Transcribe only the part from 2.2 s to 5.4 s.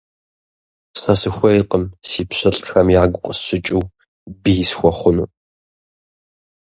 пщылӀхэм ягу къысщыкӀыу бий схуэхъуну.